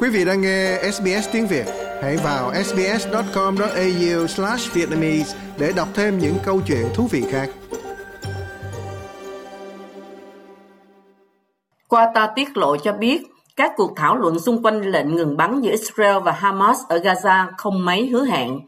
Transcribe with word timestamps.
Quý 0.00 0.08
vị 0.08 0.24
đang 0.24 0.40
nghe 0.40 0.78
SBS 0.92 1.28
tiếng 1.32 1.46
Việt, 1.46 1.66
hãy 2.02 2.16
vào 2.16 2.52
sbs.com.au/vietnamese 2.64 5.38
để 5.58 5.72
đọc 5.76 5.88
thêm 5.94 6.18
những 6.18 6.34
câu 6.44 6.60
chuyện 6.66 6.86
thú 6.94 7.08
vị 7.10 7.24
khác. 7.30 7.50
Qatar 11.88 12.28
tiết 12.36 12.56
lộ 12.56 12.76
cho 12.76 12.92
biết 12.92 13.22
các 13.56 13.72
cuộc 13.76 13.92
thảo 13.96 14.16
luận 14.16 14.38
xung 14.38 14.62
quanh 14.62 14.80
lệnh 14.80 15.16
ngừng 15.16 15.36
bắn 15.36 15.60
giữa 15.60 15.70
Israel 15.70 16.18
và 16.24 16.32
Hamas 16.32 16.78
ở 16.88 16.98
Gaza 16.98 17.46
không 17.56 17.84
mấy 17.84 18.06
hứa 18.06 18.24
hẹn. 18.24 18.60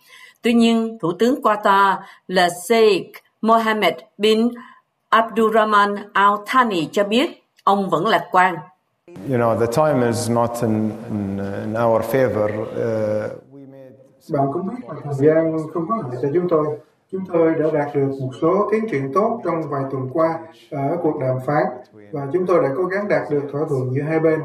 Tuy 0.43 0.53
nhiên, 0.53 0.99
Thủ 1.01 1.13
tướng 1.19 1.41
Qatar 1.43 1.97
là 2.27 2.49
Sheikh 2.69 3.13
Mohammed 3.41 3.95
bin 4.19 4.49
Abdurrahman 5.09 5.95
Al 6.13 6.33
Thani 6.47 6.89
cho 6.93 7.05
biết 7.05 7.45
ông 7.65 7.91
vẫn 7.91 8.07
lạc 8.07 8.25
quan. 8.31 8.55
You 9.29 9.39
know, 9.39 9.55
the 9.61 9.67
time 9.67 10.07
is 10.07 10.31
not 10.31 10.51
in, 10.63 10.91
in, 11.11 11.39
in 11.39 11.75
our 11.85 12.03
favor. 12.05 12.51
Uh, 12.51 13.31
Bạn 14.33 14.47
cũng 14.53 14.69
biết 14.69 14.77
là 14.89 14.95
thời 15.05 15.15
gian 15.15 15.57
không 15.75 15.87
có 15.89 15.97
lợi 15.97 16.19
cho 16.23 16.29
chúng 16.35 16.49
tôi. 16.49 16.67
Chúng 17.13 17.25
tôi 17.33 17.55
đã 17.55 17.67
đạt 17.73 17.95
được 17.95 18.09
một 18.21 18.31
số 18.41 18.69
tiến 18.73 18.89
triển 18.91 19.13
tốt 19.15 19.41
trong 19.45 19.63
vài 19.71 19.83
tuần 19.91 20.09
qua 20.13 20.39
ở 20.71 20.97
cuộc 21.03 21.19
đàm 21.21 21.37
phán 21.47 21.63
và 22.13 22.29
chúng 22.33 22.47
tôi 22.47 22.63
đã 22.63 22.69
cố 22.77 22.85
gắng 22.85 23.09
đạt 23.09 23.23
được 23.31 23.43
thỏa 23.53 23.61
thuận 23.69 23.95
giữa 23.95 24.03
hai 24.03 24.21
bên. 24.21 24.41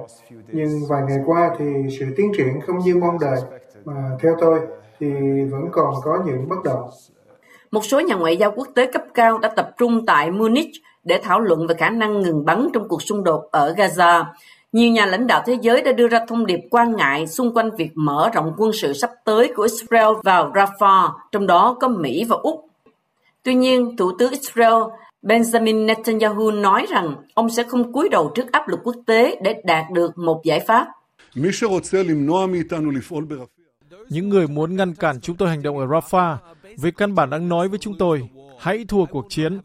Nhưng 0.48 0.70
vài 0.90 1.04
ngày 1.08 1.18
qua 1.26 1.56
thì 1.58 1.66
sự 2.00 2.06
tiến 2.18 2.32
triển 2.38 2.62
không 2.68 2.80
như 2.80 2.96
mong 2.96 3.20
đợi 3.20 3.40
mà 3.86 3.94
theo 4.20 4.36
tôi 4.40 4.60
thì 5.00 5.08
vẫn 5.52 5.70
còn 5.72 5.94
có 6.04 6.24
những 6.26 6.50
bất 6.50 6.64
đồng. 6.64 6.90
Một 7.72 7.86
số 7.86 8.00
nhà 8.00 8.16
ngoại 8.16 8.38
giao 8.38 8.52
quốc 8.56 8.68
tế 8.76 8.92
cấp 8.92 9.04
cao 9.14 9.38
đã 9.38 9.50
tập 9.56 9.70
trung 9.78 10.06
tại 10.06 10.32
Munich 10.32 10.70
để 11.04 11.20
thảo 11.24 11.40
luận 11.40 11.68
về 11.68 11.76
khả 11.76 11.90
năng 11.90 12.22
ngừng 12.22 12.46
bắn 12.46 12.68
trong 12.74 12.88
cuộc 12.88 13.02
xung 13.02 13.24
đột 13.24 13.48
ở 13.52 13.74
Gaza. 13.78 14.24
Nhiều 14.76 14.92
nhà 14.92 15.06
lãnh 15.06 15.28
đạo 15.28 15.44
thế 15.46 15.58
giới 15.62 15.82
đã 15.82 15.92
đưa 15.92 16.08
ra 16.08 16.20
thông 16.28 16.46
điệp 16.46 16.60
quan 16.72 16.96
ngại 16.96 17.28
xung 17.28 17.54
quanh 17.54 17.70
việc 17.78 17.92
mở 17.96 18.30
rộng 18.34 18.54
quân 18.58 18.72
sự 18.74 18.94
sắp 18.94 19.10
tới 19.26 19.54
của 19.56 19.64
Israel 19.64 20.08
vào 20.24 20.52
Rafah, 20.52 21.12
trong 21.32 21.48
đó 21.48 21.78
có 21.80 21.88
Mỹ 21.88 22.26
và 22.28 22.38
Úc. 22.42 22.66
Tuy 23.44 23.54
nhiên, 23.54 23.98
Thủ 23.98 24.12
tướng 24.20 24.32
Israel 24.32 24.74
Benjamin 25.24 25.86
Netanyahu 25.86 26.52
nói 26.52 26.86
rằng 26.90 27.16
ông 27.34 27.50
sẽ 27.50 27.64
không 27.64 27.94
cúi 27.94 28.10
đầu 28.10 28.32
trước 28.36 28.52
áp 28.52 28.68
lực 28.68 28.80
quốc 28.84 28.96
tế 29.06 29.40
để 29.44 29.62
đạt 29.66 29.86
được 29.94 30.18
một 30.18 30.42
giải 30.44 30.60
pháp. 30.60 30.88
Những 34.10 34.30
người 34.30 34.48
muốn 34.48 34.76
ngăn 34.76 34.96
cản 34.96 35.22
chúng 35.22 35.38
tôi 35.38 35.50
hành 35.50 35.64
động 35.64 35.78
ở 35.78 35.86
Rafah, 35.86 36.36
về 36.78 36.92
căn 36.92 37.16
bản 37.16 37.30
đang 37.30 37.50
nói 37.50 37.68
với 37.68 37.80
chúng 37.80 37.98
tôi, 38.00 38.30
hãy 38.60 38.86
thua 38.88 39.06
cuộc 39.06 39.26
chiến. 39.30 39.60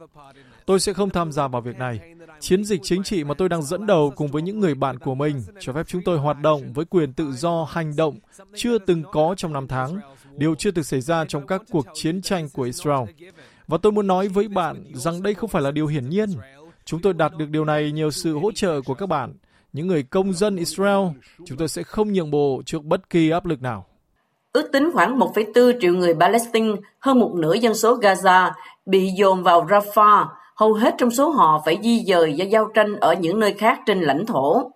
Tôi 0.67 0.81
sẽ 0.81 0.93
không 0.93 1.11
tham 1.11 1.33
gia 1.33 1.49
vào 1.49 1.63
việc 1.63 1.79
này. 1.79 2.01
Chiến 2.41 2.65
dịch 2.65 2.81
chính 2.83 3.03
trị 3.03 3.25
mà 3.25 3.35
tôi 3.35 3.49
đang 3.49 3.63
dẫn 3.63 3.87
đầu 3.87 4.13
cùng 4.17 4.29
với 4.29 4.43
những 4.43 4.61
người 4.61 4.75
bạn 4.75 4.99
của 4.99 5.15
mình 5.15 5.43
cho 5.61 5.73
phép 5.73 5.87
chúng 5.87 6.03
tôi 6.05 6.19
hoạt 6.19 6.41
động 6.43 6.73
với 6.73 6.85
quyền 6.85 7.13
tự 7.13 7.33
do 7.33 7.67
hành 7.71 7.97
động 7.97 8.19
chưa 8.55 8.79
từng 8.79 9.03
có 9.13 9.35
trong 9.37 9.53
năm 9.53 9.69
tháng, 9.69 10.01
điều 10.37 10.55
chưa 10.55 10.71
từng 10.71 10.85
xảy 10.85 11.01
ra 11.01 11.25
trong 11.25 11.47
các 11.47 11.63
cuộc 11.71 11.87
chiến 11.95 12.23
tranh 12.23 12.49
của 12.53 12.63
Israel. 12.63 13.09
Và 13.67 13.79
tôi 13.79 13.93
muốn 13.93 14.07
nói 14.07 14.29
với 14.29 14.49
bạn 14.49 14.85
rằng 14.95 15.23
đây 15.23 15.35
không 15.35 15.51
phải 15.51 15.63
là 15.63 15.71
điều 15.71 15.87
hiển 15.87 16.09
nhiên. 16.09 16.31
Chúng 16.85 17.03
tôi 17.03 17.15
đạt 17.15 17.33
được 17.39 17.49
điều 17.49 17.65
này 17.65 17.93
nhờ 17.93 18.11
sự 18.11 18.39
hỗ 18.39 18.53
trợ 18.53 18.81
của 18.81 18.95
các 18.95 19.07
bạn, 19.07 19.35
những 19.73 19.87
người 19.87 20.03
công 20.03 20.33
dân 20.33 20.57
Israel. 20.57 21.07
Chúng 21.47 21.59
tôi 21.59 21.69
sẽ 21.69 21.83
không 21.83 22.13
nhượng 22.13 22.31
bộ 22.31 22.63
trước 22.67 22.85
bất 22.85 23.11
kỳ 23.11 23.31
áp 23.31 23.47
lực 23.47 23.63
nào. 23.63 23.87
Ước 24.53 24.73
tính 24.73 24.91
khoảng 24.93 25.19
1,4 25.19 25.81
triệu 25.81 25.95
người 25.95 26.15
Palestine, 26.15 26.73
hơn 26.99 27.19
một 27.19 27.33
nửa 27.35 27.55
dân 27.55 27.75
số 27.75 27.99
Gaza, 27.99 28.51
bị 28.91 29.11
dồn 29.17 29.43
vào 29.43 29.67
Rafah, 29.67 30.27
hầu 30.55 30.75
hết 30.75 30.95
trong 30.99 31.11
số 31.11 31.29
họ 31.29 31.63
phải 31.65 31.79
di 31.83 32.05
dời 32.07 32.33
do 32.33 32.45
giao 32.45 32.69
tranh 32.75 32.97
ở 33.01 33.15
những 33.15 33.41
nơi 33.41 33.53
khác 33.53 33.81
trên 33.87 34.01
lãnh 34.01 34.27
thổ. 34.27 34.71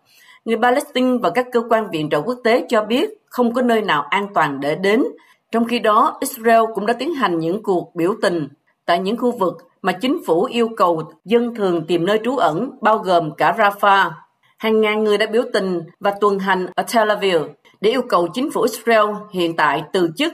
Người 0.45 0.57
Palestine 0.63 1.19
và 1.23 1.31
các 1.31 1.47
cơ 1.53 1.61
quan 1.71 1.91
viện 1.91 2.11
trợ 2.11 2.21
quốc 2.21 2.39
tế 2.45 2.67
cho 2.69 2.85
biết 2.85 3.11
không 3.27 3.55
có 3.55 3.63
nơi 3.63 3.83
nào 3.83 4.03
an 4.11 4.27
toàn 4.35 4.61
để 4.61 4.75
đến. 4.75 5.05
Trong 5.53 5.65
khi 5.65 5.79
đó, 5.79 6.17
Israel 6.21 6.63
cũng 6.75 6.87
đã 6.87 6.93
tiến 6.93 7.15
hành 7.15 7.39
những 7.39 7.63
cuộc 7.63 7.95
biểu 7.95 8.15
tình 8.23 8.49
tại 8.87 8.99
những 8.99 9.17
khu 9.17 9.39
vực 9.39 9.55
mà 9.83 9.93
chính 9.93 10.21
phủ 10.27 10.45
yêu 10.45 10.69
cầu 10.77 11.03
dân 11.25 11.55
thường 11.55 11.87
tìm 11.87 12.07
nơi 12.07 12.21
trú 12.25 12.37
ẩn, 12.37 12.71
bao 12.81 12.99
gồm 12.99 13.35
cả 13.35 13.55
Rafah. 13.59 14.11
Hàng 14.59 14.81
ngàn 14.81 15.05
người 15.05 15.19
đã 15.19 15.27
biểu 15.27 15.43
tình 15.53 15.83
và 16.01 16.15
tuần 16.21 16.39
hành 16.39 16.67
ở 16.75 16.85
Tel 16.95 17.11
Aviv 17.11 17.43
để 17.81 17.91
yêu 17.91 18.03
cầu 18.09 18.29
chính 18.35 18.51
phủ 18.51 18.63
Israel 18.63 19.07
hiện 19.33 19.57
tại 19.57 19.83
từ 19.93 20.11
chức. 20.17 20.33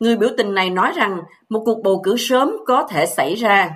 Người 0.00 0.16
biểu 0.16 0.30
tình 0.36 0.54
này 0.54 0.70
nói 0.70 0.92
rằng 0.96 1.20
một 1.48 1.62
cuộc 1.64 1.82
bầu 1.84 2.00
cử 2.04 2.16
sớm 2.18 2.52
có 2.66 2.86
thể 2.90 3.06
xảy 3.06 3.34
ra. 3.34 3.70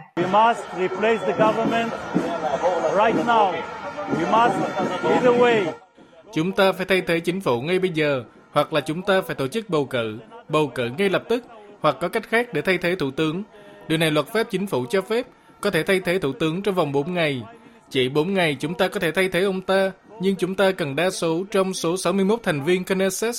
Chúng 6.33 6.53
ta 6.53 6.73
phải 6.73 6.87
thay 6.87 7.01
thế 7.01 7.21
chính 7.21 7.41
phủ 7.41 7.61
ngay 7.61 7.79
bây 7.79 7.91
giờ, 7.91 8.25
hoặc 8.53 8.73
là 8.73 8.81
chúng 8.81 9.03
ta 9.03 9.21
phải 9.21 9.35
tổ 9.35 9.47
chức 9.47 9.71
bầu 9.71 9.85
cử, 9.85 10.19
bầu 10.49 10.71
cử 10.75 10.89
ngay 10.99 11.09
lập 11.09 11.23
tức, 11.29 11.45
hoặc 11.81 11.97
có 12.01 12.09
cách 12.09 12.29
khác 12.29 12.53
để 12.53 12.63
thay 12.63 12.79
thế 12.79 12.95
thủ 12.95 13.11
tướng. 13.11 13.43
Điều 13.89 13.99
này 13.99 14.11
luật 14.11 14.27
pháp 14.27 14.43
chính 14.51 14.67
phủ 14.67 14.85
cho 14.91 15.03
phép, 15.03 15.27
có 15.61 15.71
thể 15.71 15.83
thay 15.83 16.01
thế 16.01 16.19
thủ 16.19 16.33
tướng 16.33 16.63
trong 16.63 16.75
vòng 16.75 16.93
4 16.93 17.15
ngày. 17.15 17.43
Chỉ 17.91 18.09
4 18.09 18.35
ngày 18.35 18.57
chúng 18.61 18.75
ta 18.75 18.89
có 18.89 19.01
thể 19.01 19.11
thay 19.13 19.29
thế 19.29 19.43
ông 19.43 19.61
ta, 19.61 19.91
nhưng 20.21 20.37
chúng 20.37 20.55
ta 20.55 20.73
cần 20.73 20.97
đa 20.97 21.11
số 21.11 21.45
trong 21.51 21.75
số 21.75 21.97
61 21.97 22.41
thành 22.43 22.65
viên 22.65 22.85
Knesset. 22.85 23.35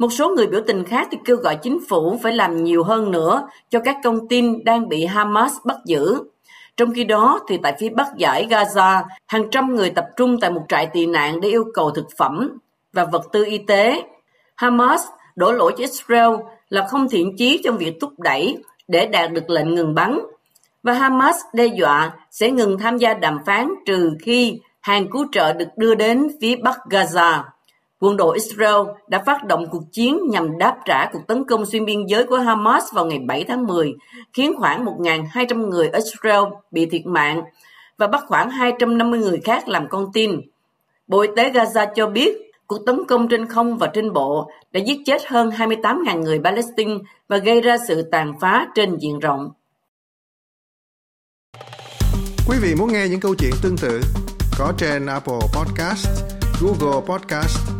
Một 0.00 0.12
số 0.12 0.30
người 0.30 0.46
biểu 0.46 0.60
tình 0.66 0.84
khác 0.84 1.08
thì 1.10 1.18
kêu 1.24 1.36
gọi 1.36 1.56
chính 1.62 1.78
phủ 1.88 2.18
phải 2.22 2.32
làm 2.32 2.64
nhiều 2.64 2.84
hơn 2.84 3.10
nữa 3.10 3.48
cho 3.70 3.80
các 3.80 3.96
con 4.04 4.28
tin 4.28 4.64
đang 4.64 4.88
bị 4.88 5.04
Hamas 5.04 5.52
bắt 5.64 5.76
giữ. 5.86 6.22
Trong 6.76 6.92
khi 6.94 7.04
đó, 7.04 7.40
thì 7.48 7.58
tại 7.62 7.76
phía 7.80 7.88
bắc 7.88 8.16
giải 8.16 8.46
Gaza, 8.50 9.02
hàng 9.26 9.50
trăm 9.50 9.76
người 9.76 9.90
tập 9.90 10.04
trung 10.16 10.40
tại 10.40 10.50
một 10.50 10.62
trại 10.68 10.86
tị 10.86 11.06
nạn 11.06 11.40
để 11.40 11.48
yêu 11.48 11.64
cầu 11.74 11.90
thực 11.90 12.06
phẩm 12.16 12.58
và 12.92 13.04
vật 13.04 13.22
tư 13.32 13.44
y 13.44 13.58
tế. 13.58 14.02
Hamas 14.56 15.02
đổ 15.36 15.52
lỗi 15.52 15.72
cho 15.76 15.82
Israel 15.82 16.30
là 16.68 16.86
không 16.86 17.08
thiện 17.08 17.36
chí 17.36 17.60
trong 17.64 17.78
việc 17.78 17.94
thúc 18.00 18.12
đẩy 18.18 18.56
để 18.88 19.06
đạt 19.06 19.32
được 19.32 19.50
lệnh 19.50 19.74
ngừng 19.74 19.94
bắn. 19.94 20.20
Và 20.82 20.92
Hamas 20.92 21.36
đe 21.52 21.66
dọa 21.66 22.12
sẽ 22.30 22.50
ngừng 22.50 22.78
tham 22.78 22.96
gia 22.96 23.14
đàm 23.14 23.38
phán 23.46 23.74
trừ 23.86 24.10
khi 24.22 24.60
hàng 24.80 25.10
cứu 25.10 25.26
trợ 25.32 25.52
được 25.52 25.68
đưa 25.76 25.94
đến 25.94 26.28
phía 26.40 26.56
bắc 26.56 26.78
Gaza. 26.90 27.42
Quân 28.00 28.16
đội 28.16 28.38
Israel 28.38 28.76
đã 29.08 29.22
phát 29.26 29.44
động 29.44 29.66
cuộc 29.70 29.82
chiến 29.92 30.18
nhằm 30.30 30.58
đáp 30.58 30.76
trả 30.84 31.10
cuộc 31.12 31.20
tấn 31.26 31.44
công 31.44 31.66
xuyên 31.66 31.84
biên 31.84 32.06
giới 32.06 32.24
của 32.24 32.36
Hamas 32.36 32.84
vào 32.92 33.06
ngày 33.06 33.18
7 33.18 33.44
tháng 33.44 33.66
10, 33.66 33.94
khiến 34.32 34.52
khoảng 34.58 34.84
1.200 34.84 35.68
người 35.68 35.88
Israel 35.88 36.42
bị 36.70 36.86
thiệt 36.86 37.06
mạng 37.06 37.42
và 37.98 38.06
bắt 38.06 38.24
khoảng 38.26 38.50
250 38.50 39.20
người 39.20 39.40
khác 39.44 39.68
làm 39.68 39.88
con 39.88 40.12
tin. 40.12 40.40
Bộ 41.06 41.20
Y 41.20 41.28
tế 41.36 41.50
Gaza 41.50 41.86
cho 41.94 42.06
biết 42.06 42.36
cuộc 42.66 42.86
tấn 42.86 43.04
công 43.08 43.28
trên 43.28 43.46
không 43.46 43.78
và 43.78 43.86
trên 43.94 44.12
bộ 44.12 44.50
đã 44.72 44.80
giết 44.80 44.98
chết 45.06 45.26
hơn 45.26 45.50
28.000 45.50 46.20
người 46.20 46.40
Palestine 46.44 46.94
và 47.28 47.36
gây 47.36 47.60
ra 47.60 47.76
sự 47.88 48.02
tàn 48.02 48.32
phá 48.40 48.66
trên 48.74 48.96
diện 48.98 49.18
rộng. 49.18 49.50
Quý 52.48 52.56
vị 52.62 52.74
muốn 52.78 52.92
nghe 52.92 53.08
những 53.08 53.20
câu 53.20 53.34
chuyện 53.34 53.52
tương 53.62 53.76
tự 53.76 54.00
có 54.58 54.72
trên 54.78 55.06
Apple 55.06 55.40
Podcast, 55.54 56.08
Google 56.60 57.00
Podcast, 57.06 57.79